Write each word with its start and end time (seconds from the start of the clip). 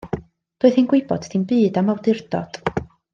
Doedd 0.63 0.79
hi'n 0.79 0.87
gwybod 0.93 1.27
dim 1.33 1.45
byd 1.51 1.77
am 1.83 1.93
awdurdod. 1.97 2.59